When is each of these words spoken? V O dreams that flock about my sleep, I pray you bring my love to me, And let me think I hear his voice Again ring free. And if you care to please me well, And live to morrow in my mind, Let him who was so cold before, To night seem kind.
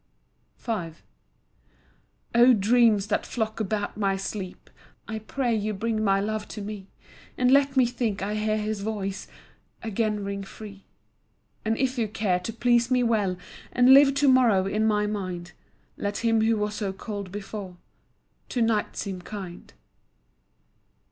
V 0.57 0.91
O 2.33 2.53
dreams 2.55 3.05
that 3.05 3.23
flock 3.23 3.59
about 3.59 3.95
my 3.97 4.17
sleep, 4.17 4.71
I 5.07 5.19
pray 5.19 5.55
you 5.55 5.75
bring 5.75 6.03
my 6.03 6.19
love 6.19 6.47
to 6.47 6.61
me, 6.63 6.87
And 7.37 7.51
let 7.51 7.77
me 7.77 7.85
think 7.85 8.23
I 8.23 8.33
hear 8.33 8.57
his 8.57 8.81
voice 8.81 9.27
Again 9.83 10.23
ring 10.23 10.41
free. 10.41 10.85
And 11.63 11.77
if 11.77 11.99
you 11.99 12.07
care 12.07 12.39
to 12.39 12.51
please 12.51 12.89
me 12.89 13.03
well, 13.03 13.37
And 13.71 13.93
live 13.93 14.15
to 14.15 14.27
morrow 14.27 14.65
in 14.65 14.87
my 14.87 15.05
mind, 15.05 15.51
Let 15.97 16.25
him 16.25 16.41
who 16.41 16.57
was 16.57 16.73
so 16.73 16.91
cold 16.93 17.31
before, 17.31 17.77
To 18.49 18.61
night 18.63 18.97
seem 18.97 19.21
kind. 19.21 19.71